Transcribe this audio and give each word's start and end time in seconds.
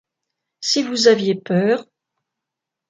Si 0.61 0.81
vous 0.81 1.07
aviez 1.09 1.35
peur… 1.35 1.85